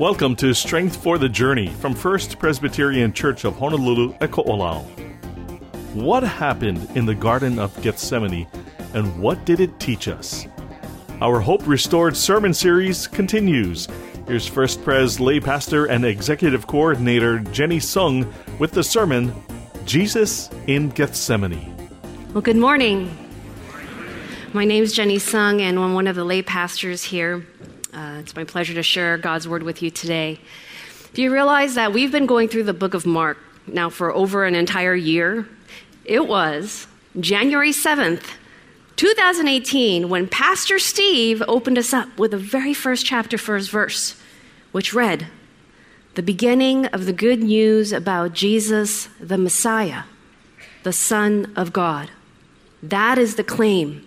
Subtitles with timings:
[0.00, 4.82] Welcome to Strength for the Journey from First Presbyterian Church of Honolulu, Eko'olau.
[5.92, 8.46] What happened in the Garden of Gethsemane
[8.94, 10.46] and what did it teach us?
[11.20, 13.88] Our Hope Restored sermon series continues.
[14.26, 18.26] Here's First Pres lay pastor and executive coordinator Jenny Sung
[18.58, 19.34] with the sermon
[19.84, 21.76] Jesus in Gethsemane.
[22.32, 23.14] Well, good morning.
[24.54, 27.44] My name is Jenny Sung, and I'm one of the lay pastors here.
[27.92, 30.38] Uh, it's my pleasure to share God's word with you today.
[31.12, 34.44] Do you realize that we've been going through the book of Mark now for over
[34.44, 35.48] an entire year?
[36.04, 36.86] It was
[37.18, 38.24] January 7th,
[38.94, 44.20] 2018, when Pastor Steve opened us up with the very first chapter, first verse,
[44.70, 45.26] which read,
[46.14, 50.04] The beginning of the good news about Jesus, the Messiah,
[50.84, 52.10] the Son of God.
[52.82, 54.06] That is the claim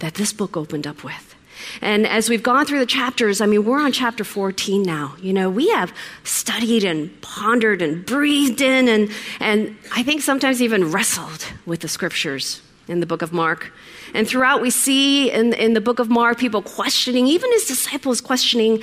[0.00, 1.31] that this book opened up with.
[1.80, 5.14] And as we've gone through the chapters, I mean, we're on chapter 14 now.
[5.20, 5.92] You know, we have
[6.24, 9.10] studied and pondered and breathed in, and,
[9.40, 13.72] and I think sometimes even wrestled with the scriptures in the book of Mark.
[14.14, 18.20] And throughout, we see in, in the book of Mark people questioning, even his disciples
[18.20, 18.82] questioning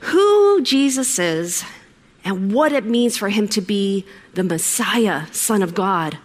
[0.00, 1.64] who Jesus is
[2.24, 4.04] and what it means for him to be
[4.34, 6.18] the Messiah, Son of God,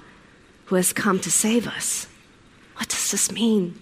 [0.66, 2.08] who has come to save us.
[2.78, 3.80] What does this mean?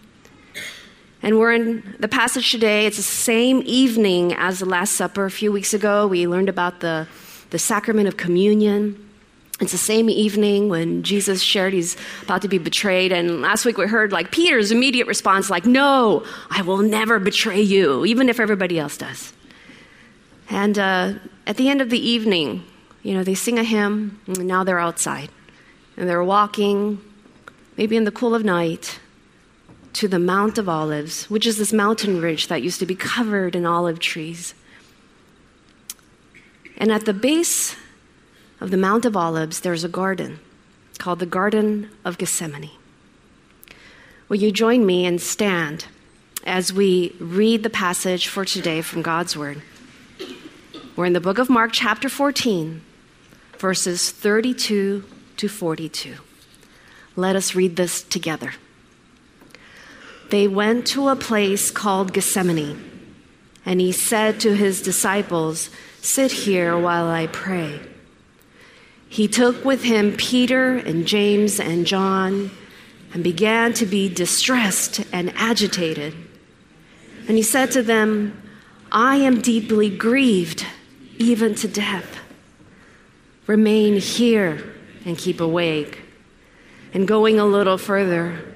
[1.23, 2.85] And we're in the passage today.
[2.85, 5.23] It's the same evening as the Last Supper.
[5.23, 7.07] A few weeks ago, we learned about the,
[7.49, 9.09] the sacrament of communion.
[9.61, 13.13] It's the same evening when Jesus shared he's about to be betrayed.
[13.13, 17.61] And last week we heard like Peter's immediate response, like, No, I will never betray
[17.61, 19.31] you, even if everybody else does.
[20.49, 21.13] And uh,
[21.47, 22.65] at the end of the evening,
[23.01, 25.29] you know, they sing a hymn, and now they're outside.
[25.95, 26.99] And they're walking,
[27.77, 28.99] maybe in the cool of night,
[29.93, 33.55] to the Mount of Olives, which is this mountain ridge that used to be covered
[33.55, 34.55] in olive trees.
[36.77, 37.75] And at the base
[38.59, 40.39] of the Mount of Olives, there's a garden
[40.97, 42.71] called the Garden of Gethsemane.
[44.29, 45.85] Will you join me and stand
[46.43, 49.61] as we read the passage for today from God's Word?
[50.95, 52.81] We're in the book of Mark, chapter 14,
[53.57, 55.03] verses 32
[55.37, 56.15] to 42.
[57.15, 58.53] Let us read this together
[60.33, 62.83] they went to a place called Gethsemane,
[63.67, 65.69] and he said to his disciples,
[66.01, 67.79] Sit here while I pray.
[69.07, 72.49] He took with him Peter and James and John
[73.13, 76.15] and began to be distressed and agitated.
[77.27, 78.41] And he said to them,
[78.91, 80.65] I am deeply grieved,
[81.19, 82.17] even to death.
[83.45, 84.73] Remain here
[85.05, 86.01] and keep awake.
[86.91, 88.52] And going a little further,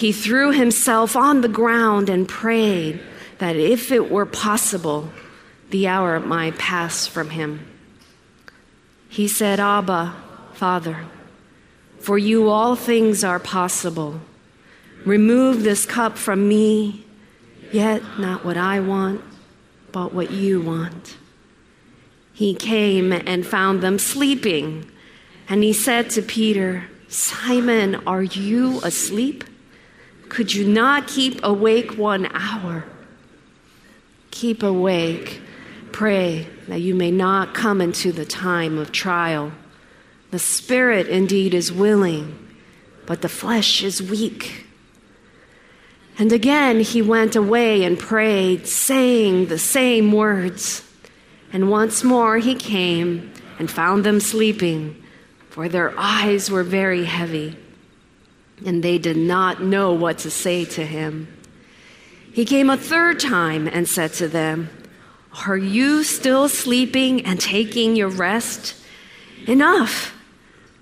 [0.00, 2.98] he threw himself on the ground and prayed
[3.36, 5.12] that if it were possible,
[5.68, 7.60] the hour might pass from him.
[9.10, 10.16] He said, Abba,
[10.54, 11.04] Father,
[11.98, 14.22] for you all things are possible.
[15.04, 17.04] Remove this cup from me,
[17.70, 19.20] yet not what I want,
[19.92, 21.18] but what you want.
[22.32, 24.90] He came and found them sleeping,
[25.46, 29.44] and he said to Peter, Simon, are you asleep?
[30.30, 32.84] Could you not keep awake one hour?
[34.30, 35.42] Keep awake.
[35.90, 39.50] Pray that you may not come into the time of trial.
[40.30, 42.38] The spirit indeed is willing,
[43.06, 44.66] but the flesh is weak.
[46.16, 50.88] And again he went away and prayed, saying the same words.
[51.52, 55.02] And once more he came and found them sleeping,
[55.48, 57.56] for their eyes were very heavy
[58.64, 61.28] and they did not know what to say to him.
[62.32, 64.70] He came a third time and said to them,
[65.46, 68.76] Are you still sleeping and taking your rest?
[69.46, 70.16] Enough!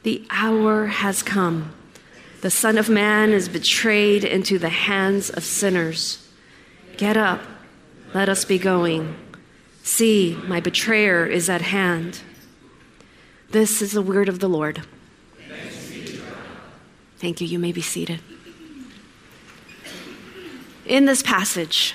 [0.03, 1.75] The hour has come.
[2.41, 6.29] The Son of Man is betrayed into the hands of sinners.
[6.97, 7.41] Get up,
[8.15, 9.17] let us be going.
[9.83, 12.21] See, my betrayer is at hand.
[13.51, 14.83] This is the word of the Lord.
[17.19, 17.47] Thank you.
[17.47, 18.21] You may be seated.
[20.87, 21.95] In this passage,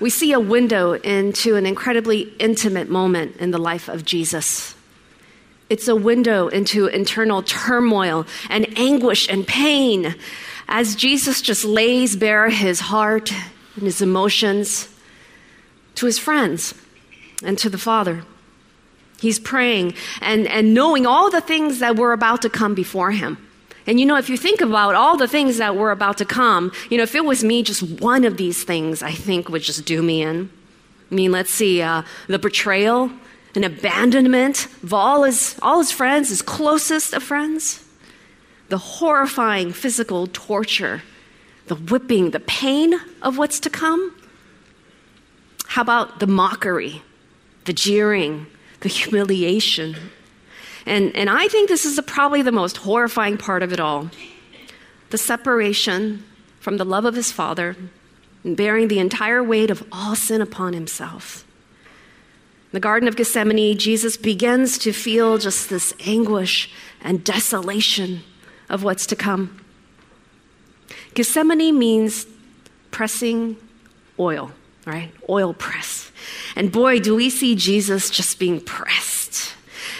[0.00, 4.74] we see a window into an incredibly intimate moment in the life of Jesus.
[5.68, 10.14] It's a window into internal turmoil and anguish and pain
[10.68, 13.32] as Jesus just lays bare his heart
[13.76, 14.88] and his emotions
[15.96, 16.74] to his friends
[17.42, 18.24] and to the Father.
[19.20, 23.38] He's praying and, and knowing all the things that were about to come before him.
[23.86, 26.72] And you know, if you think about all the things that were about to come,
[26.90, 29.84] you know, if it was me, just one of these things I think would just
[29.84, 30.50] do me in.
[31.10, 33.10] I mean, let's see, uh, the betrayal
[33.54, 37.84] and abandonment of all his, all his friends, his closest of friends,
[38.68, 41.02] the horrifying physical torture,
[41.66, 44.16] the whipping, the pain of what's to come.
[45.66, 47.02] How about the mockery,
[47.66, 48.46] the jeering,
[48.80, 49.96] the humiliation?
[50.86, 54.10] And, and I think this is probably the most horrifying part of it all
[55.10, 56.24] the separation
[56.58, 57.76] from the love of his Father
[58.42, 61.46] and bearing the entire weight of all sin upon himself.
[62.72, 68.22] In the Garden of Gethsemane, Jesus begins to feel just this anguish and desolation
[68.68, 69.60] of what's to come.
[71.14, 72.26] Gethsemane means
[72.90, 73.56] pressing
[74.18, 74.50] oil,
[74.84, 75.12] right?
[75.28, 76.10] Oil press.
[76.56, 79.13] And boy, do we see Jesus just being pressed.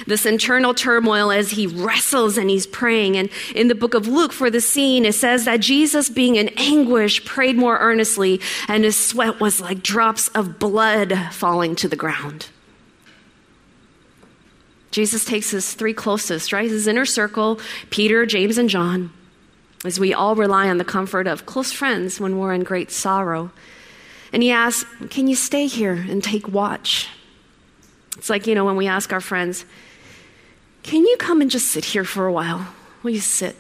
[0.07, 3.17] This internal turmoil as he wrestles and he's praying.
[3.17, 6.49] And in the book of Luke, for the scene, it says that Jesus, being in
[6.57, 11.97] anguish, prayed more earnestly, and his sweat was like drops of blood falling to the
[11.97, 12.49] ground.
[14.91, 16.71] Jesus takes his three closest, right?
[16.71, 17.59] His inner circle
[17.91, 19.13] Peter, James, and John,
[19.85, 23.51] as we all rely on the comfort of close friends when we're in great sorrow.
[24.33, 27.09] And he asks, Can you stay here and take watch?
[28.17, 29.65] It's like, you know, when we ask our friends,
[30.83, 32.69] Can you come and just sit here for a while?
[33.03, 33.57] Will you sit?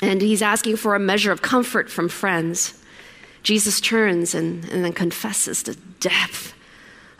[0.00, 2.78] And he's asking for a measure of comfort from friends.
[3.42, 6.54] Jesus turns and, and then confesses the depth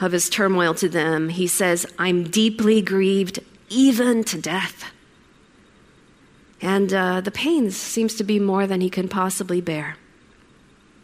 [0.03, 3.39] of his turmoil to them, he says, I'm deeply grieved,
[3.69, 4.93] even to death.
[6.61, 9.97] And uh, the pain seems to be more than he can possibly bear.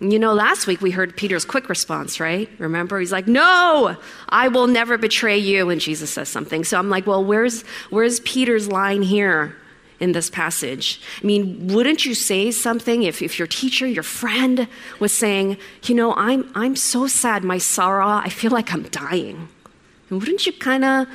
[0.01, 2.49] You know, last week we heard Peter's quick response, right?
[2.59, 3.01] Remember?
[3.01, 3.97] He's like, No,
[4.29, 5.71] I will never betray you.
[5.71, 6.65] And Jesus says something.
[6.65, 9.57] So I'm like, Well, where's, where's Peter's line here?
[10.01, 11.01] in this passage.
[11.21, 14.69] I mean, wouldn't you say something if, if your teacher, your friend
[15.01, 19.49] was saying, you know, I'm, I'm so sad, my sorrow, I feel like I'm dying.
[20.11, 21.09] And wouldn't you kind of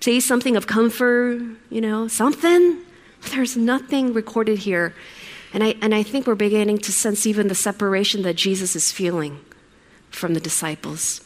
[0.00, 2.78] say something of comfort, you know, something?
[3.32, 4.94] There's nothing recorded here.
[5.56, 8.92] And I, and I think we're beginning to sense even the separation that Jesus is
[8.92, 9.40] feeling
[10.10, 11.22] from the disciples.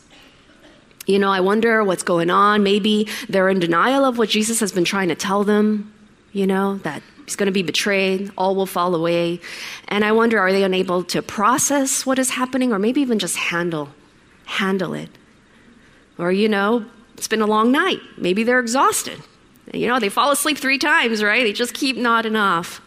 [1.05, 2.63] You know, I wonder what's going on.
[2.63, 5.93] Maybe they're in denial of what Jesus has been trying to tell them
[6.33, 9.41] you know, that he's going to be betrayed, all will fall away.
[9.89, 13.37] And I wonder, are they unable to process what is happening or maybe even just
[13.37, 13.89] handle,
[14.45, 15.11] handle it?
[16.19, 16.87] Or, you know,
[17.17, 18.01] it's been a long night.
[18.17, 19.21] Maybe they're exhausted.
[19.73, 21.43] You know, they fall asleep three times, right?
[21.43, 22.81] They just keep nodding off.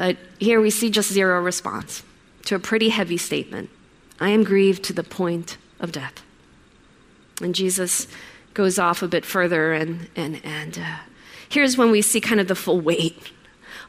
[0.00, 2.02] But here we see just zero response
[2.46, 3.68] to a pretty heavy statement.
[4.18, 6.22] I am grieved to the point of death.
[7.42, 8.08] And Jesus
[8.54, 10.96] goes off a bit further and, and, and uh,
[11.50, 13.30] Here's when we see kind of the full weight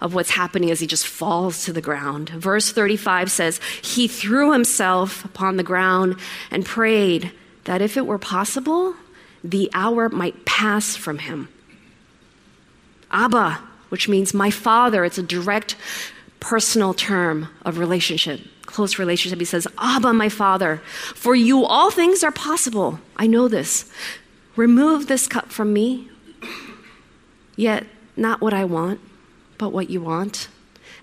[0.01, 2.27] of what's happening as he just falls to the ground.
[2.27, 6.17] Verse 35 says, He threw himself upon the ground
[6.49, 7.31] and prayed
[7.63, 8.95] that if it were possible,
[9.45, 11.47] the hour might pass from him.
[13.11, 13.61] Abba,
[13.91, 15.75] which means my father, it's a direct
[16.39, 19.37] personal term of relationship, close relationship.
[19.37, 20.77] He says, Abba, my father,
[21.13, 22.99] for you all things are possible.
[23.17, 23.91] I know this.
[24.55, 26.09] Remove this cup from me.
[27.57, 27.85] Yet,
[28.15, 29.01] not what I want,
[29.57, 30.47] but what you want.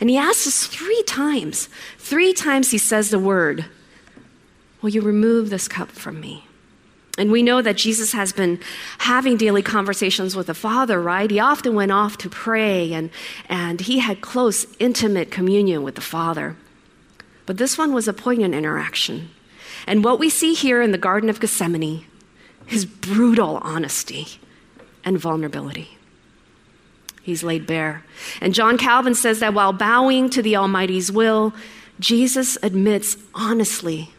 [0.00, 1.68] And he asks us three times.
[1.98, 3.66] Three times he says the word,
[4.80, 6.47] Will you remove this cup from me?
[7.18, 8.60] And we know that Jesus has been
[8.98, 11.30] having daily conversations with the Father, right?
[11.30, 13.10] He often went off to pray and,
[13.48, 16.56] and he had close, intimate communion with the Father.
[17.44, 19.30] But this one was a poignant interaction.
[19.86, 22.06] And what we see here in the Garden of Gethsemane
[22.70, 24.26] is brutal honesty
[25.04, 25.98] and vulnerability
[27.28, 28.02] he's laid bare.
[28.40, 31.52] And John Calvin says that while bowing to the Almighty's will,
[32.00, 34.10] Jesus admits honestly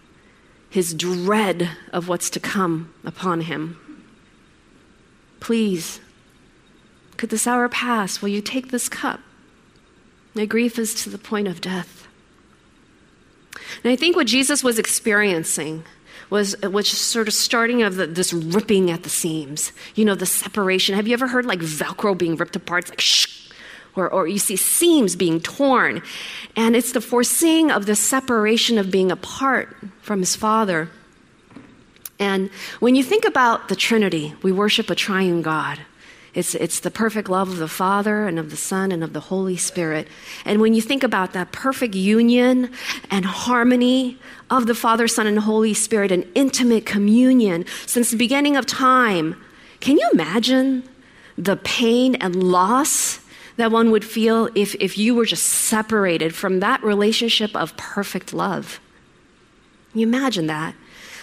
[0.70, 3.78] his dread of what's to come upon him.
[5.40, 6.00] Please,
[7.18, 8.22] could this hour pass?
[8.22, 9.20] Will you take this cup?
[10.36, 12.08] My grief is to the point of death.
[13.84, 15.84] And I think what Jesus was experiencing
[16.30, 19.72] was was sort of starting of the, this ripping at the seams.
[19.96, 20.96] You know, the separation.
[20.96, 22.84] Have you ever heard like Velcro being ripped apart?
[22.84, 23.39] It's like shh.
[23.96, 26.02] Or, or you see seams being torn.
[26.56, 30.90] And it's the foreseeing of the separation of being apart from his father.
[32.20, 35.80] And when you think about the Trinity, we worship a triune God.
[36.34, 39.20] It's, it's the perfect love of the Father and of the Son and of the
[39.20, 40.08] Holy Spirit.
[40.46, 42.72] And when you think about that perfect union
[43.10, 44.20] and harmony
[44.50, 49.42] of the Father, Son, and Holy Spirit, an intimate communion since the beginning of time,
[49.80, 50.84] can you imagine
[51.38, 53.22] the pain and loss
[53.60, 58.34] that one would feel if, if you were just separated from that relationship of perfect
[58.34, 58.80] love?
[59.92, 60.76] Can you imagine that?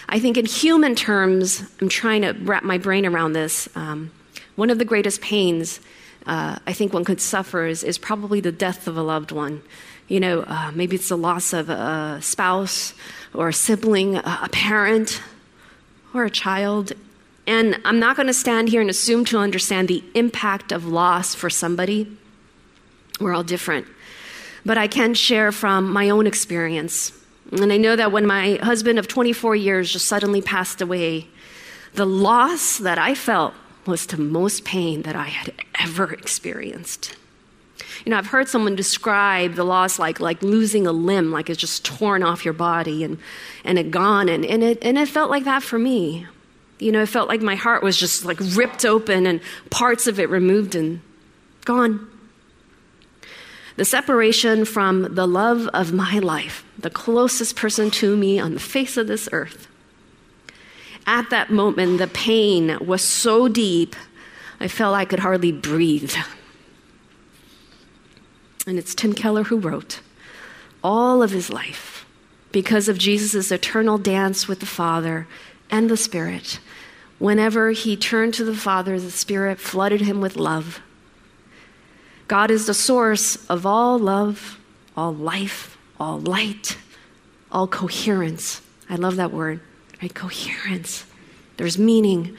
[0.09, 3.67] I think in human terms, I'm trying to wrap my brain around this.
[3.75, 4.11] Um,
[4.55, 5.79] one of the greatest pains
[6.27, 9.63] uh, I think one could suffer is, is, probably the death of a loved one.
[10.09, 12.93] You know, uh, maybe it's the loss of a spouse
[13.33, 15.21] or a sibling, a parent,
[16.13, 16.91] or a child.
[17.45, 21.33] And I'm not going to stand here and assume to understand the impact of loss
[21.33, 22.17] for somebody.
[23.19, 23.87] We're all different.
[24.65, 27.11] But I can share from my own experience.
[27.51, 31.27] And I know that when my husband of 24 years just suddenly passed away,
[31.93, 33.53] the loss that I felt
[33.85, 37.15] was the most pain that I had ever experienced.
[38.05, 41.59] You know, I've heard someone describe the loss like, like losing a limb, like it's
[41.59, 43.17] just torn off your body and,
[43.63, 44.29] and it gone.
[44.29, 46.27] And, and, it, and it felt like that for me.
[46.79, 50.19] You know, it felt like my heart was just like ripped open and parts of
[50.19, 51.01] it removed and
[51.65, 52.07] gone.
[53.77, 58.59] The separation from the love of my life, the closest person to me on the
[58.59, 59.67] face of this earth.
[61.05, 63.95] At that moment, the pain was so deep,
[64.59, 66.13] I felt I could hardly breathe.
[68.65, 70.01] And it's Tim Keller who wrote
[70.83, 72.05] all of his life,
[72.51, 75.27] because of Jesus' eternal dance with the Father
[75.69, 76.59] and the Spirit,
[77.19, 80.81] whenever he turned to the Father, the Spirit flooded him with love.
[82.27, 84.59] God is the source of all love,
[84.95, 86.77] all life, all light,
[87.51, 88.61] all coherence.
[88.89, 89.61] I love that word,
[90.01, 90.13] right?
[90.13, 91.05] Coherence.
[91.57, 92.35] There's meaning.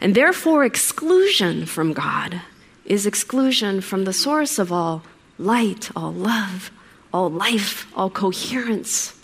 [0.00, 2.42] And therefore, exclusion from God
[2.84, 5.02] is exclusion from the source of all
[5.38, 6.70] light, all love,
[7.12, 9.18] all life, all coherence.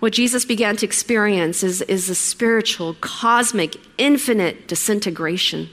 [0.00, 5.70] What Jesus began to experience is, is a spiritual, cosmic, infinite disintegration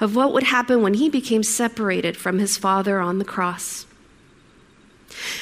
[0.00, 3.86] of what would happen when he became separated from his Father on the cross.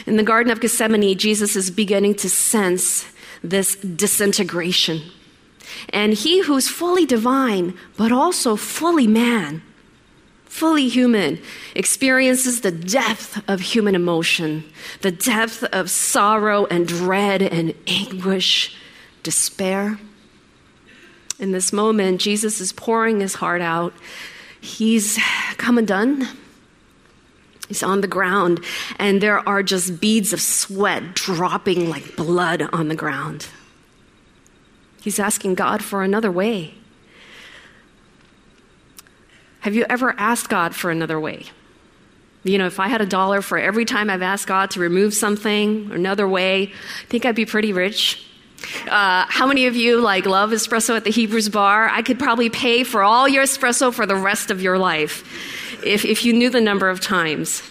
[0.07, 3.07] In the Garden of Gethsemane, Jesus is beginning to sense
[3.43, 5.03] this disintegration.
[5.91, 9.63] And he who's fully divine, but also fully man,
[10.45, 11.41] fully human,
[11.75, 14.65] experiences the depth of human emotion,
[15.01, 18.77] the depth of sorrow and dread and anguish,
[19.23, 19.99] despair.
[21.41, 23.93] In this moment, Jesus is pouring his heart out
[24.65, 25.19] he's
[25.57, 26.27] come undone.
[27.69, 28.63] He's on the ground,
[28.99, 33.49] and there are just beads of sweat dropping like blood on the ground.
[35.03, 36.75] He's asking God for another way.
[39.61, 41.47] Have you ever asked God for another way?
[42.43, 45.15] You know, if I had a dollar for every time I've asked God to remove
[45.15, 48.27] something or another way, I think I'd be pretty rich.
[48.89, 51.89] Uh, how many of you like love espresso at the Hebrews bar?
[51.89, 55.23] I could probably pay for all your espresso for the rest of your life
[55.85, 57.63] if, if you knew the number of times.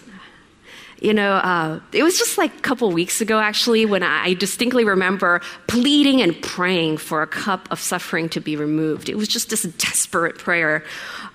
[1.00, 4.84] You know, uh, it was just like a couple weeks ago, actually, when I distinctly
[4.84, 9.08] remember pleading and praying for a cup of suffering to be removed.
[9.08, 10.82] It was just this desperate prayer.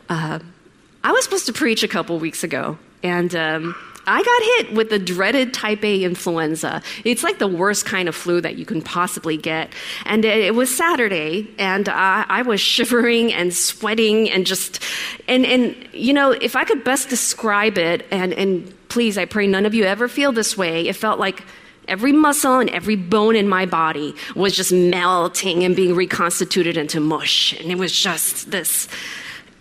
[0.08, 0.39] Uh,
[1.03, 3.75] I was supposed to preach a couple weeks ago, and um,
[4.10, 6.82] I got hit with the dreaded type A influenza.
[7.04, 9.72] It's like the worst kind of flu that you can possibly get.
[10.06, 14.84] And it was Saturday, and I, I was shivering and sweating and just,
[15.28, 19.46] and, and, you know, if I could best describe it, and, and please, I pray
[19.46, 21.44] none of you ever feel this way, it felt like
[21.88, 27.00] every muscle and every bone in my body was just melting and being reconstituted into
[27.00, 27.54] mush.
[27.60, 28.88] And it was just this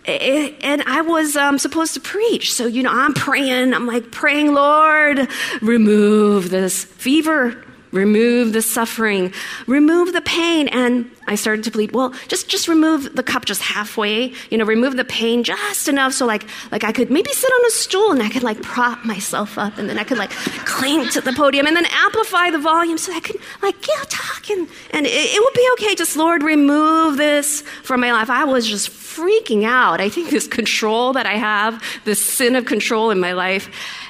[0.09, 2.53] and I was um, supposed to preach.
[2.53, 3.73] So, you know, I'm praying.
[3.73, 5.27] I'm like praying, Lord,
[5.61, 9.33] remove this fever, remove the suffering,
[9.67, 10.67] remove the pain.
[10.69, 14.65] And I started to plead, well, just just remove the cup just halfway, you know,
[14.65, 18.11] remove the pain just enough so like like I could maybe sit on a stool
[18.11, 20.31] and I could like prop myself up and then I could like
[20.65, 24.49] cling to the podium and then amplify the volume so I could like yeah talk
[24.49, 25.95] and, and it, it would be okay.
[25.95, 28.29] Just Lord, remove this from my life.
[28.29, 30.01] I was just freaking out.
[30.01, 33.69] I think this control that I have, this sin of control in my life.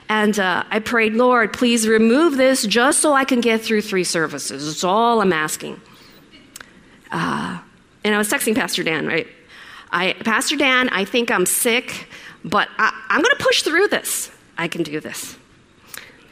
[0.09, 4.03] And uh, I prayed, Lord, please remove this just so I can get through three
[4.03, 4.67] services.
[4.67, 5.79] It's all I'm asking.
[7.11, 7.59] Uh,
[8.03, 9.27] and I was texting Pastor Dan, right?
[9.91, 12.07] I, Pastor Dan, I think I'm sick,
[12.43, 14.31] but I, am going to push through this.
[14.57, 15.37] I can do this.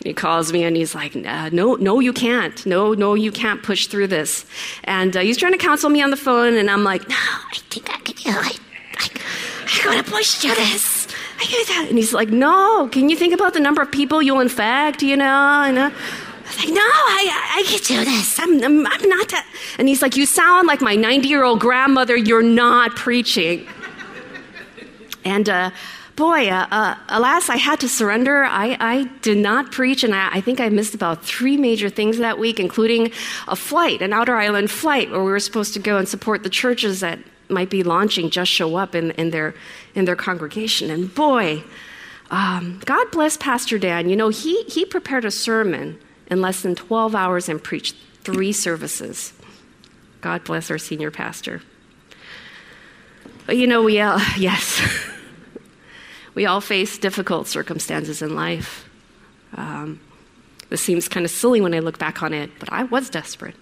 [0.03, 2.65] He calls me and he's like, no, no, you can't.
[2.65, 4.45] No, no, you can't push through this.
[4.85, 7.57] And uh, he's trying to counsel me on the phone, and I'm like, no, I
[7.69, 8.59] think I can do it.
[8.97, 9.09] I,
[9.65, 10.96] I gotta push through this.
[11.39, 11.85] I get that.
[11.89, 15.15] And he's like, no, can you think about the number of people you'll infect, you
[15.15, 15.63] know?
[15.65, 18.39] And, uh, I was like, no, I, I can do this.
[18.39, 19.45] I'm, I'm, I'm not that.
[19.77, 22.15] And he's like, you sound like my 90 year old grandmother.
[22.15, 23.67] You're not preaching.
[25.25, 25.71] And uh,
[26.15, 28.45] boy, uh, uh, alas, I had to surrender.
[28.45, 32.17] I, I did not preach, and I, I, think I missed about three major things
[32.19, 33.11] that week, including
[33.49, 36.49] a flight, an outer island flight, where we were supposed to go and support the
[36.49, 39.55] churches that might be launching just show up in, in, their,
[39.95, 40.89] in their congregation.
[40.89, 41.63] And boy,
[42.29, 44.09] um, God bless Pastor Dan.
[44.09, 45.99] You know, he, he prepared a sermon
[46.29, 49.33] in less than 12 hours and preached three services.
[50.21, 51.61] God bless our senior pastor.
[53.45, 54.81] But you know, we all, yes,
[56.35, 58.89] we all face difficult circumstances in life.
[59.53, 60.01] Um,
[60.69, 63.55] this seems kind of silly when I look back on it, but I was desperate.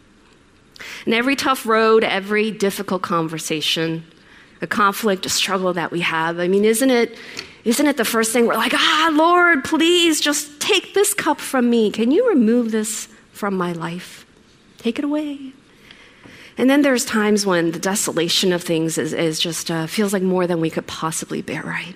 [1.05, 4.05] And every tough road, every difficult conversation,
[4.61, 7.17] a conflict, a struggle that we have, I mean, isn't it,
[7.63, 11.69] isn't it the first thing we're like, ah, Lord, please just take this cup from
[11.69, 11.91] me.
[11.91, 14.25] Can you remove this from my life?
[14.77, 15.53] Take it away.
[16.57, 20.23] And then there's times when the desolation of things is, is just uh, feels like
[20.23, 21.95] more than we could possibly bear, right?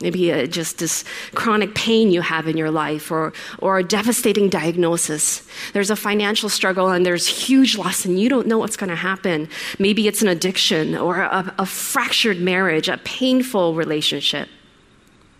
[0.00, 4.48] Maybe uh, just this chronic pain you have in your life or, or a devastating
[4.48, 5.46] diagnosis.
[5.72, 8.96] There's a financial struggle and there's huge loss and you don't know what's going to
[8.96, 9.48] happen.
[9.78, 14.48] Maybe it's an addiction or a, a fractured marriage, a painful relationship,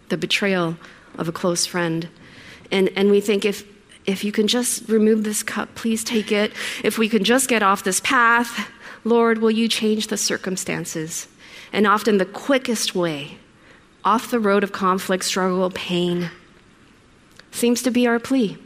[0.09, 0.77] the betrayal
[1.19, 2.09] of a close friend.
[2.71, 3.65] And, and we think if,
[4.07, 6.53] if you can just remove this cup, please take it.
[6.85, 8.71] If we can just get off this path,
[9.03, 11.27] Lord, will you change the circumstances?
[11.73, 13.39] And often the quickest way
[14.05, 16.31] off the road of conflict, struggle, pain,
[17.51, 18.59] seems to be our plea.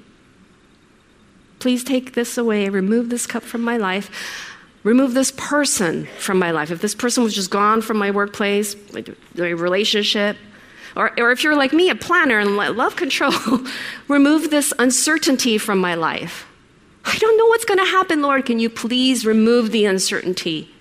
[1.58, 4.10] Please take this away, remove this cup from my life,
[4.82, 6.70] remove this person from my life.
[6.70, 9.04] If this person was just gone from my workplace, my
[9.36, 10.36] relationship,
[10.96, 13.32] or, or if you're like me, a planner and love control,
[14.08, 16.46] remove this uncertainty from my life.
[17.04, 18.44] I don't know what's going to happen, Lord.
[18.44, 20.74] Can you please remove the uncertainty?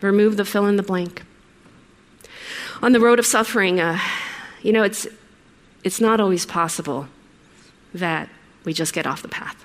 [0.00, 1.22] Remove the fill in the blank
[2.82, 3.98] on the road of suffering, uh,
[4.62, 5.06] you know, it's,
[5.84, 7.08] it's not always possible
[7.94, 8.28] that
[8.64, 9.64] we just get off the path.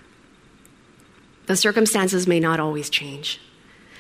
[1.46, 3.40] The circumstances may not always change.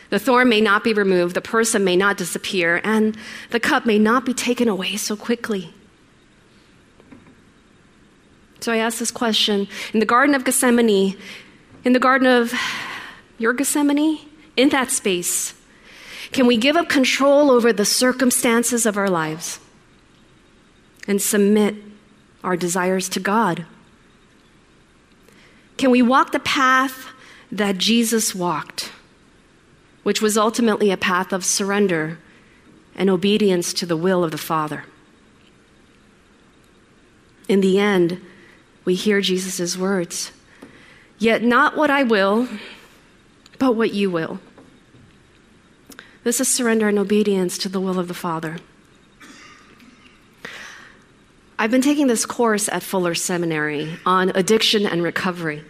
[0.10, 3.17] The thorn may not be removed, the person may not disappear, and
[3.50, 5.73] the cup may not be taken away so quickly.
[8.60, 11.17] So I ask this question in the Garden of Gethsemane,
[11.84, 12.54] in the Garden of
[13.38, 14.19] your Gethsemane,
[14.56, 15.54] in that space,
[16.34, 19.60] can we give up control over the circumstances of our lives
[21.08, 21.76] and submit
[22.43, 23.65] our desires to God?
[25.78, 27.08] Can we walk the path
[27.52, 28.91] that Jesus walked,
[30.04, 32.17] which was ultimately a path of surrender
[32.96, 34.86] and obedience to the will of the Father?
[37.48, 38.22] In the end,
[38.86, 40.32] we hear Jesus' words
[41.19, 42.50] Yet not what I will,
[43.58, 44.39] but what you will.
[46.23, 48.57] This is surrender and obedience to the will of the Father.
[51.59, 55.63] I've been taking this course at Fuller Seminary on addiction and recovery.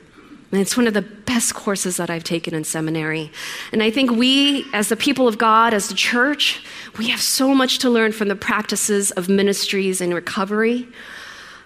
[0.51, 3.31] And it's one of the best courses that I've taken in seminary.
[3.71, 6.63] And I think we, as the people of God, as the church,
[6.99, 10.87] we have so much to learn from the practices of ministries in recovery.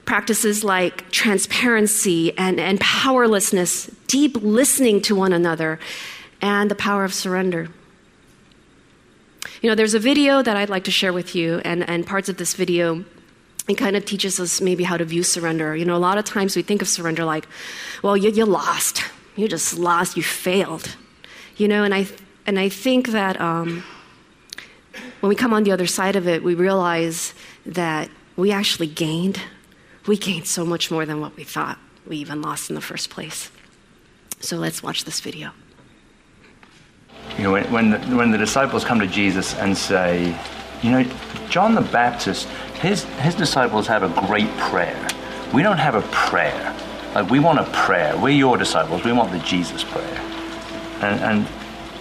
[0.06, 5.80] Practices like transparency and, and powerlessness, deep listening to one another,
[6.42, 7.68] and the power of surrender.
[9.62, 12.30] You know, there's a video that I'd like to share with you, and, and parts
[12.30, 13.06] of this video
[13.68, 15.76] it kind of teaches us maybe how to view surrender.
[15.76, 17.48] You know, a lot of times we think of surrender like,
[18.02, 19.04] well, you, you lost.
[19.36, 20.16] You just lost.
[20.16, 20.96] You failed.
[21.58, 22.08] You know, and I,
[22.46, 23.84] and I think that um,
[25.20, 27.34] when we come on the other side of it, we realize
[27.66, 29.42] that we actually gained.
[30.08, 33.10] We gained so much more than what we thought we even lost in the first
[33.10, 33.52] place.
[34.40, 35.52] So let's watch this video.
[37.38, 40.38] You know, when, when, the, when the disciples come to Jesus and say,
[40.82, 41.04] you know,
[41.50, 42.48] John the Baptist,
[42.82, 45.08] his, his disciples have a great prayer.
[45.54, 46.76] We don't have a prayer.
[47.16, 48.18] Like, we want a prayer.
[48.18, 49.04] We're your disciples.
[49.04, 50.22] We want the Jesus prayer.
[51.02, 51.48] And, and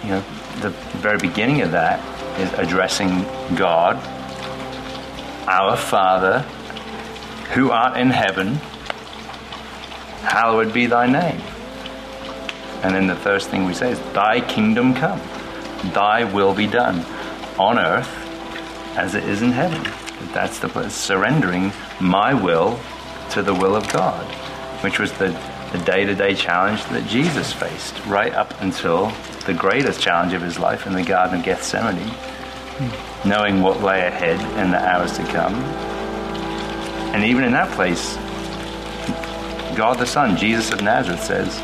[0.03, 0.23] you know,
[0.61, 1.99] the very beginning of that
[2.39, 3.23] is addressing
[3.55, 3.95] God,
[5.47, 6.41] our Father,
[7.53, 8.55] who art in heaven,
[10.23, 11.41] hallowed be thy name.
[12.83, 15.19] And then the first thing we say is, Thy kingdom come,
[15.93, 17.05] Thy will be done
[17.57, 18.09] on earth
[18.97, 19.83] as it is in heaven.
[20.33, 22.79] That's the place, surrendering my will
[23.31, 24.25] to the will of God,
[24.83, 25.29] which was the
[25.85, 29.11] day to day challenge that Jesus faced right up until
[29.45, 33.29] the greatest challenge of his life in the Garden of Gethsemane, hmm.
[33.29, 35.53] knowing what lay ahead in the hours to come.
[37.13, 38.15] And even in that place,
[39.75, 41.57] God the Son, Jesus of Nazareth, says,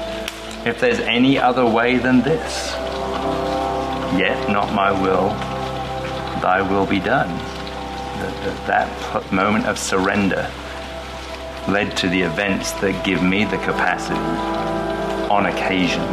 [0.66, 2.72] if there's any other way than this.
[4.18, 5.30] Yet not my will,
[6.42, 7.30] thy will be done.
[8.20, 10.50] that, that, that moment of surrender
[11.68, 14.20] led to the events that give me the capacity
[15.30, 16.04] on occasion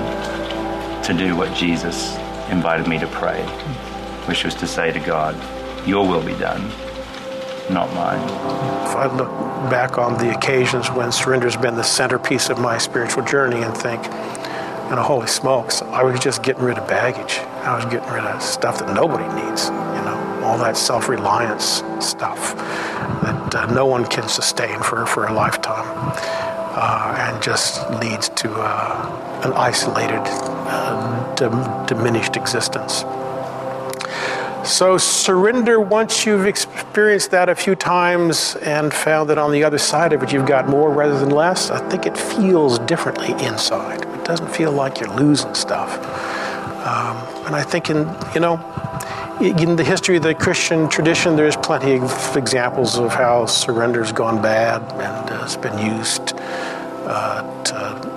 [1.03, 2.17] to do what Jesus
[2.51, 3.43] invited me to pray,
[4.27, 5.37] which was to say to God,
[5.87, 6.71] Your will be done,
[7.73, 8.21] not mine.
[8.89, 9.31] If I look
[9.71, 13.77] back on the occasions when surrender has been the centerpiece of my spiritual journey and
[13.77, 14.03] think,
[14.97, 17.39] know, holy smokes, I was just getting rid of baggage.
[17.65, 21.83] I was getting rid of stuff that nobody needs, you know, all that self reliance
[22.01, 22.57] stuff
[23.23, 25.87] that uh, no one can sustain for, for a lifetime
[26.75, 33.05] uh, and just leads to uh, an isolated, uh, dim- diminished existence.
[34.65, 39.79] So, surrender once you've experienced that a few times and found that on the other
[39.79, 44.03] side of it you've got more rather than less, I think it feels differently inside.
[44.03, 45.97] It doesn't feel like you're losing stuff.
[46.87, 48.57] Um, and I think, in, you know,
[49.41, 54.43] in the history of the Christian tradition, there's plenty of examples of how surrender's gone
[54.43, 56.35] bad and uh, it's been used
[57.07, 58.10] uh, to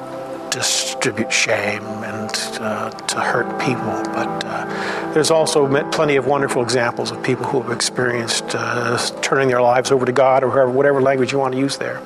[0.53, 2.29] distribute shame and
[2.61, 3.91] uh, to hurt people.
[4.13, 9.47] But uh, there's also plenty of wonderful examples of people who have experienced uh, turning
[9.47, 11.97] their lives over to God or whatever, whatever language you want to use there.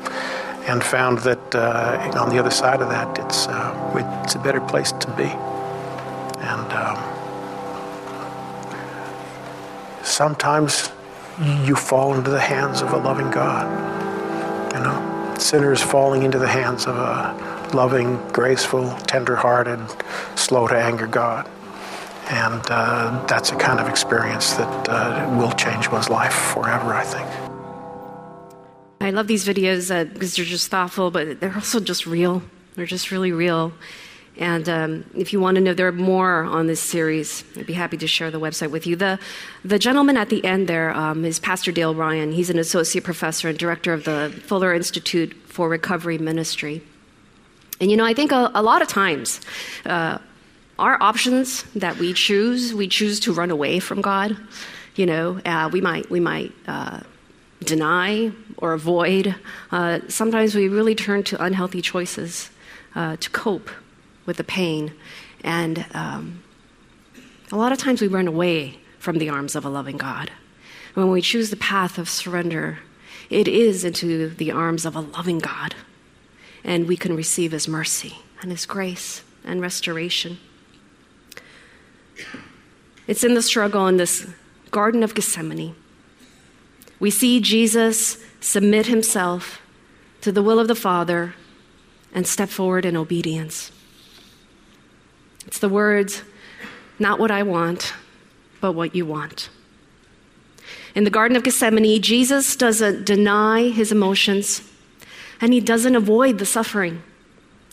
[0.69, 3.47] And found that uh, on the other side of that, it's,
[4.25, 5.29] it's a better place to be.
[6.39, 6.97] And um,
[10.03, 10.89] sometimes
[11.65, 13.96] you fall into the hands of a loving God.
[15.41, 19.79] Sinners falling into the hands of a loving, graceful, tender-hearted,
[20.35, 21.49] slow to anger God.
[22.29, 27.03] And uh, that's a kind of experience that uh, will change one's life forever, I
[27.03, 27.27] think.
[28.99, 32.41] I love these videos uh, because they're just thoughtful, but they're also just real.
[32.75, 33.71] They're just really real.
[34.37, 37.73] And um, if you want to know there are more on this series, I'd be
[37.73, 38.95] happy to share the website with you.
[38.95, 39.19] The,
[39.65, 42.31] the gentleman at the end there um, is Pastor Dale Ryan.
[42.31, 46.83] He's an associate professor and director of the Fuller Institute for Recovery Ministry.
[47.81, 49.41] And you know, I think a, a lot of times,
[49.85, 50.19] uh,
[50.77, 54.37] our options that we choose, we choose to run away from God.
[54.95, 56.99] You know, uh, we might, we might uh,
[57.63, 59.35] deny or avoid.
[59.71, 62.51] Uh, sometimes we really turn to unhealthy choices
[62.95, 63.71] uh, to cope
[64.27, 64.93] with the pain.
[65.43, 66.43] And um,
[67.51, 70.29] a lot of times we run away from the arms of a loving God.
[70.93, 72.79] When we choose the path of surrender,
[73.31, 75.73] it is into the arms of a loving God.
[76.63, 80.37] And we can receive His mercy and His grace and restoration.
[83.07, 84.27] It's in the struggle in this
[84.69, 85.75] Garden of Gethsemane.
[86.99, 89.61] We see Jesus submit himself
[90.21, 91.35] to the will of the Father
[92.13, 93.71] and step forward in obedience.
[95.47, 96.23] It's the words,
[96.99, 97.93] not what I want,
[98.61, 99.49] but what you want.
[100.93, 104.61] In the Garden of Gethsemane, Jesus doesn't deny his emotions
[105.39, 107.01] and he doesn't avoid the suffering.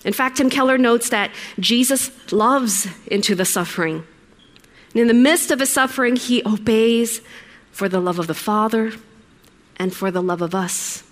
[0.05, 4.05] In fact, Tim Keller notes that Jesus loves into the suffering.
[4.93, 7.23] And in the midst of his suffering, he obeys
[7.73, 8.93] for the love of the Father
[9.77, 11.03] and for the love of us.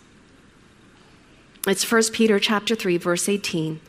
[1.67, 3.81] It's 1 Peter chapter 3 verse 18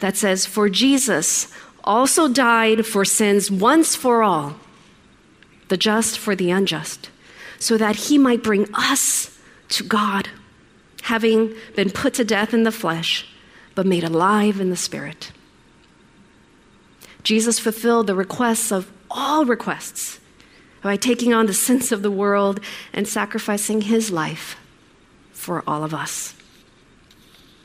[0.00, 1.52] that says for Jesus
[1.88, 4.56] also died for sins once for all,
[5.68, 7.10] the just for the unjust,
[7.58, 9.36] so that he might bring us
[9.70, 10.28] to God,
[11.04, 13.26] having been put to death in the flesh,
[13.74, 15.32] but made alive in the spirit.
[17.22, 20.20] Jesus fulfilled the requests of all requests
[20.82, 22.60] by taking on the sins of the world
[22.92, 24.56] and sacrificing his life
[25.32, 26.34] for all of us.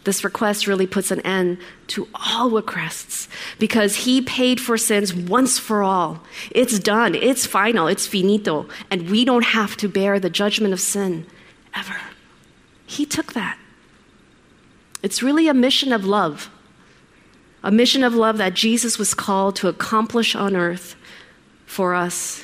[0.03, 5.57] This request really puts an end to all requests because he paid for sins once
[5.57, 6.21] for all.
[6.51, 10.81] It's done, it's final, it's finito, and we don't have to bear the judgment of
[10.81, 11.25] sin
[11.73, 11.95] ever.
[12.85, 13.57] He took that.
[15.01, 16.49] It's really a mission of love,
[17.61, 20.95] a mission of love that Jesus was called to accomplish on earth
[21.65, 22.43] for us.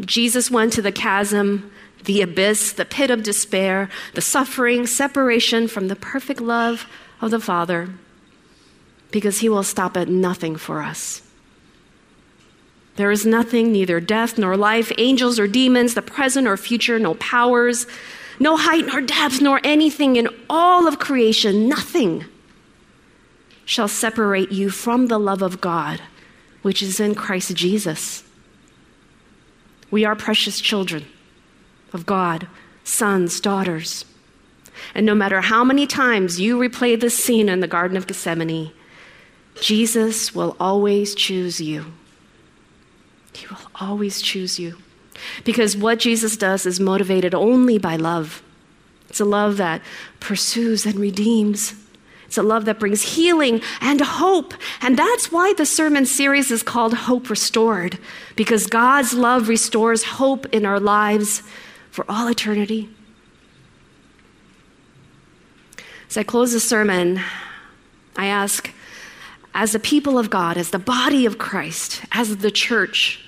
[0.00, 1.71] Jesus went to the chasm
[2.04, 6.86] the abyss, the pit of despair, the suffering, separation from the perfect love
[7.20, 7.90] of the Father,
[9.10, 11.22] because He will stop at nothing for us.
[12.96, 17.14] There is nothing, neither death nor life, angels or demons, the present or future, no
[17.14, 17.86] powers,
[18.38, 22.24] no height nor depth, nor anything in all of creation, nothing
[23.64, 26.00] shall separate you from the love of God,
[26.62, 28.24] which is in Christ Jesus.
[29.90, 31.06] We are precious children
[31.92, 32.46] of God,
[32.84, 34.04] sons, daughters.
[34.94, 38.72] And no matter how many times you replay this scene in the Garden of Gethsemane,
[39.60, 41.86] Jesus will always choose you.
[43.34, 44.78] He will always choose you.
[45.44, 48.42] Because what Jesus does is motivated only by love.
[49.08, 49.82] It's a love that
[50.20, 51.74] pursues and redeems.
[52.26, 54.54] It's a love that brings healing and hope.
[54.80, 57.98] And that's why the sermon series is called Hope Restored,
[58.36, 61.42] because God's love restores hope in our lives
[61.92, 62.88] for all eternity.
[66.08, 67.20] As I close the sermon,
[68.16, 68.70] I ask,
[69.54, 73.20] as the people of God, as the body of Christ, as the church,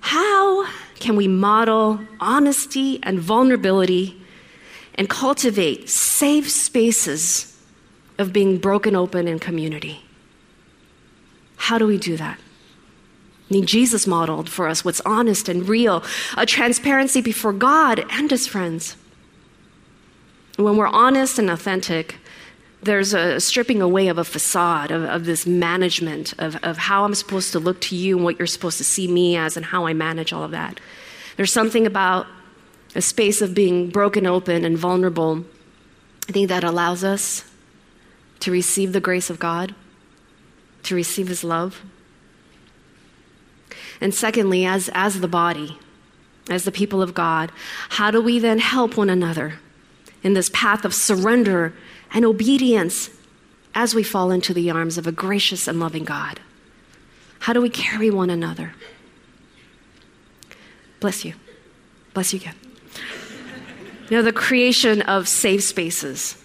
[0.00, 4.20] how can we model honesty and vulnerability
[4.94, 7.60] and cultivate safe spaces
[8.18, 10.04] of being broken open in community?
[11.56, 12.38] How do we do that?
[13.62, 16.02] Jesus modeled for us what's honest and real,
[16.36, 18.96] a transparency before God and his friends.
[20.56, 22.16] When we're honest and authentic,
[22.82, 27.14] there's a stripping away of a facade of, of this management of, of how I'm
[27.14, 29.86] supposed to look to you and what you're supposed to see me as and how
[29.86, 30.80] I manage all of that.
[31.36, 32.26] There's something about
[32.94, 35.44] a space of being broken open and vulnerable,
[36.28, 37.44] I think that allows us
[38.40, 39.74] to receive the grace of God,
[40.84, 41.82] to receive His love.
[44.04, 45.78] And secondly, as, as the body,
[46.50, 47.50] as the people of God,
[47.88, 49.54] how do we then help one another
[50.22, 51.72] in this path of surrender
[52.12, 53.08] and obedience
[53.74, 56.38] as we fall into the arms of a gracious and loving God?
[57.40, 58.74] How do we carry one another?
[61.00, 61.32] Bless you.
[62.12, 62.56] Bless you again.
[64.10, 66.36] You know, the creation of safe spaces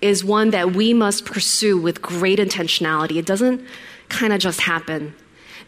[0.00, 3.16] is one that we must pursue with great intentionality.
[3.16, 3.66] It doesn't
[4.08, 5.12] kind of just happen.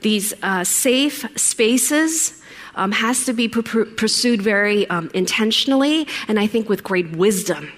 [0.02, 2.40] These uh, safe spaces
[2.74, 7.70] um, has to be pursued very um, intentionally and I think with great wisdom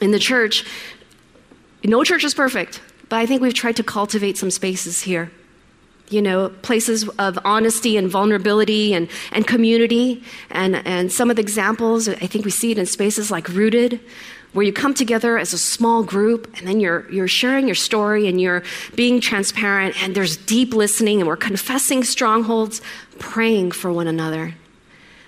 [0.00, 0.64] in the church,
[1.84, 5.30] no church is perfect, but I think we've tried to cultivate some spaces here.
[6.08, 10.22] You know, places of honesty and vulnerability and, and community.
[10.50, 13.98] And, and some of the examples, I think we see it in spaces like Rooted,
[14.52, 18.28] where you come together as a small group and then you're, you're sharing your story
[18.28, 18.62] and you're
[18.94, 22.82] being transparent and there's deep listening and we're confessing strongholds,
[23.18, 24.54] praying for one another.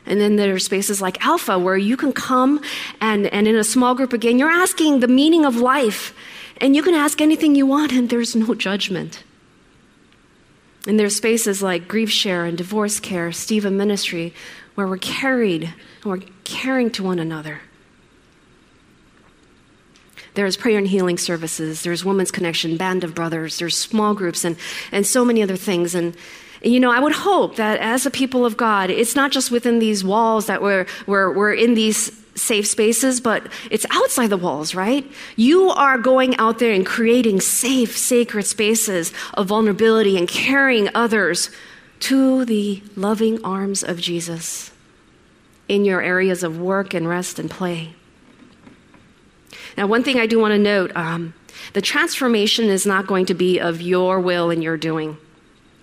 [0.06, 2.60] And then there are spaces like Alpha where you can come
[3.00, 6.14] and, and in a small group again, you're asking the meaning of life.
[6.58, 9.24] And you can ask anything you want, and there's no judgment.
[10.86, 14.32] And there's spaces like Grief Share and Divorce Care, Stephen Ministry,
[14.74, 17.60] where we're carried and we're caring to one another.
[20.34, 24.56] There's prayer and healing services, there's Women's Connection, Band of Brothers, there's small groups, and,
[24.90, 25.94] and so many other things.
[25.94, 26.16] And
[26.62, 29.78] you know, I would hope that as a people of God, it's not just within
[29.78, 34.74] these walls that we're, we're, we're in these safe spaces, but it's outside the walls,
[34.74, 35.08] right?
[35.36, 41.50] You are going out there and creating safe, sacred spaces of vulnerability and carrying others
[42.00, 44.72] to the loving arms of Jesus
[45.68, 47.94] in your areas of work and rest and play.
[49.76, 51.34] Now, one thing I do want to note um,
[51.72, 55.16] the transformation is not going to be of your will and your doing.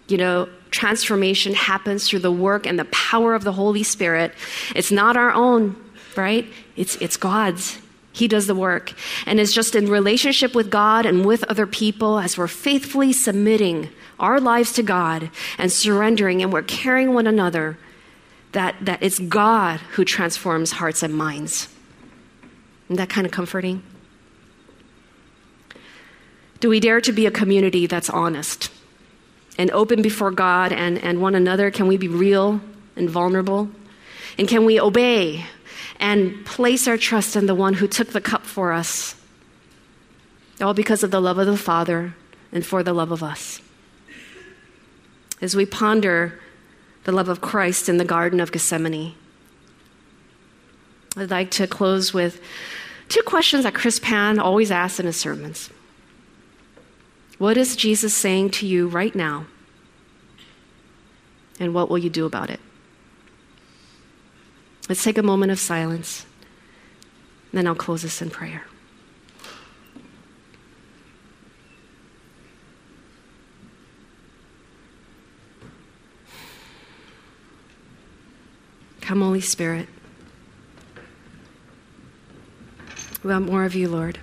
[0.08, 4.34] You know, transformation happens through the work and the power of the Holy Spirit.
[4.76, 5.76] It's not our own,
[6.16, 6.48] right?
[6.76, 7.80] It's, it's God's.
[8.14, 8.94] He does the work.
[9.26, 13.90] And it's just in relationship with God and with other people as we're faithfully submitting
[14.20, 17.78] our lives to God and surrendering and we're caring one another
[18.52, 21.70] that, that it's God who transforms hearts and minds.
[22.92, 23.82] Isn't that kind of comforting?
[26.60, 28.70] Do we dare to be a community that's honest?
[29.58, 31.72] and open before God and, and one another?
[31.72, 32.62] Can we be real
[32.96, 33.70] and vulnerable?
[34.38, 35.46] And can we obey
[36.00, 39.16] and place our trust in the one who took the cup for us?
[40.60, 42.16] All because of the love of the Father
[42.52, 43.62] and for the love of us.
[45.42, 46.40] As we ponder
[47.04, 49.16] the love of Christ in the Garden of Gethsemane,
[51.18, 52.42] I'd like to close with
[53.12, 55.70] two questions that Chris Pan always asks in his sermons.
[57.38, 59.48] What is Jesus saying to you right now?
[61.60, 62.60] And what will you do about it?
[64.88, 66.26] Let's take a moment of silence.
[67.52, 68.64] Then I'll close this in prayer.
[79.02, 79.90] Come, Holy Spirit.
[83.24, 84.18] We want more of you, Lord.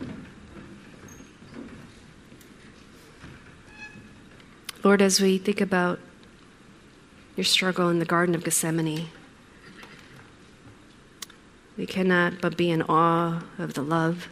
[4.82, 6.00] Lord, as we think about
[7.36, 9.06] your struggle in the Garden of Gethsemane,
[11.76, 14.28] we cannot but be in awe of the love,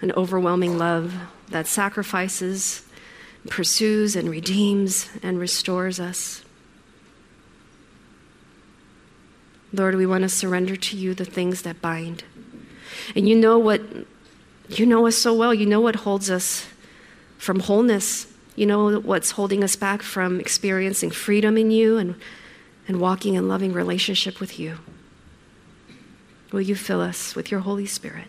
[0.00, 1.14] an overwhelming love
[1.50, 2.86] that sacrifices,
[3.48, 6.42] pursues, and redeems and restores us.
[9.74, 12.24] Lord, we want to surrender to you the things that bind.
[13.14, 13.82] And you know what,
[14.68, 15.52] you know us so well.
[15.54, 16.66] You know what holds us
[17.38, 18.26] from wholeness.
[18.56, 22.14] You know what's holding us back from experiencing freedom in you and,
[22.86, 24.78] and walking in loving relationship with you.
[26.52, 28.28] Will you fill us with your Holy Spirit?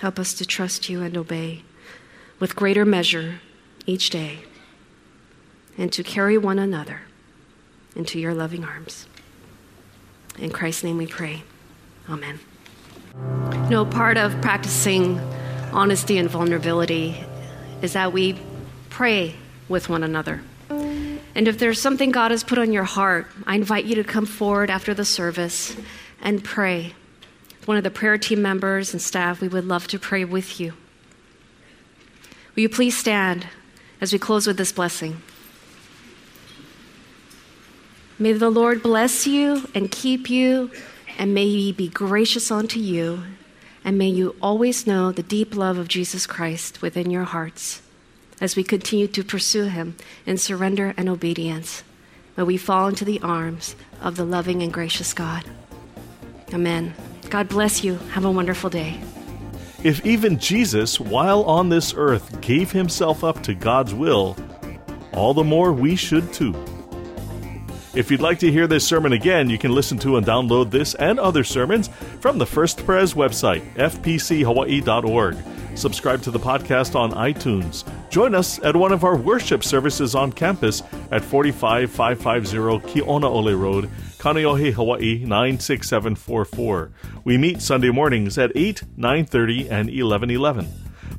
[0.00, 1.62] Help us to trust you and obey
[2.40, 3.40] with greater measure
[3.86, 4.40] each day
[5.78, 7.02] and to carry one another
[7.94, 9.06] into your loving arms.
[10.38, 11.42] In Christ's name we pray.
[12.08, 12.40] Amen.
[13.14, 15.18] You know, part of practicing
[15.72, 17.22] honesty and vulnerability
[17.82, 18.38] is that we
[18.90, 19.34] pray
[19.68, 20.42] with one another.
[21.34, 24.26] And if there's something God has put on your heart, I invite you to come
[24.26, 25.76] forward after the service
[26.20, 26.94] and pray.
[27.64, 30.74] One of the prayer team members and staff, we would love to pray with you.
[32.54, 33.46] Will you please stand
[34.00, 35.22] as we close with this blessing?
[38.18, 40.70] May the Lord bless you and keep you,
[41.18, 43.22] and may He be gracious unto you,
[43.84, 47.82] and may you always know the deep love of Jesus Christ within your hearts
[48.40, 49.96] as we continue to pursue Him
[50.26, 51.84] in surrender and obedience.
[52.36, 55.44] May we fall into the arms of the loving and gracious God.
[56.52, 56.94] Amen.
[57.30, 57.96] God bless you.
[58.12, 59.00] Have a wonderful day.
[59.84, 64.36] If even Jesus, while on this earth, gave himself up to God's will,
[65.12, 66.54] all the more we should too.
[67.94, 70.94] If you'd like to hear this sermon again, you can listen to and download this
[70.94, 75.36] and other sermons from the First Pres website, fpchawaii.org.
[75.74, 77.84] Subscribe to the podcast on iTunes.
[78.08, 84.72] Join us at one of our worship services on campus at 45550 Kionaole Road, Kaneohe,
[84.72, 86.92] Hawaii 96744.
[87.24, 90.66] We meet Sunday mornings at 8, 9:30 and 11:11.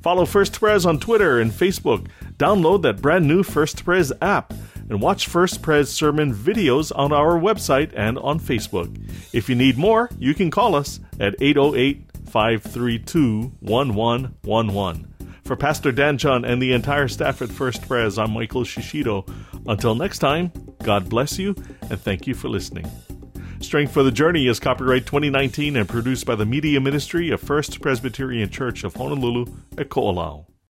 [0.01, 2.07] Follow First Pres on Twitter and Facebook.
[2.37, 4.53] Download that brand new First Pres app
[4.89, 8.95] and watch First Pres sermon videos on our website and on Facebook.
[9.33, 15.13] If you need more, you can call us at 808 532 1111.
[15.43, 19.29] For Pastor Dan Chun and the entire staff at First Pres, I'm Michael Shishido.
[19.67, 20.51] Until next time,
[20.83, 21.55] God bless you
[21.89, 22.89] and thank you for listening.
[23.59, 27.81] Strength for the Journey is copyright 2019 and produced by the Media Ministry of First
[27.81, 29.45] Presbyterian Church of Honolulu
[29.77, 30.45] at Ko'olau.